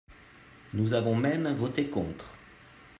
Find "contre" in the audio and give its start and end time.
1.91-2.35